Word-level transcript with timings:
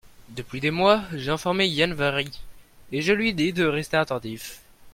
Depuis 0.29 0.59
des 0.61 0.71
mois 0.71 1.03
j'ai 1.13 1.29
informé 1.29 1.67
Yann-Vari, 1.67 2.41
et 2.91 3.03
je 3.03 3.13
lui 3.13 3.29
ai 3.29 3.33
dit 3.33 3.53
de 3.53 3.65
rester 3.65 3.97
attentif. 3.97 4.63